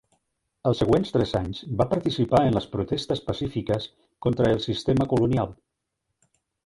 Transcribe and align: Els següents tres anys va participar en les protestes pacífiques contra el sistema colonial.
Els 0.69 0.79
següents 0.83 1.11
tres 1.15 1.33
anys 1.39 1.59
va 1.81 1.87
participar 1.91 2.41
en 2.45 2.57
les 2.59 2.67
protestes 2.71 3.21
pacífiques 3.29 3.85
contra 4.27 4.49
el 4.55 4.63
sistema 4.67 5.09
colonial. 5.13 5.55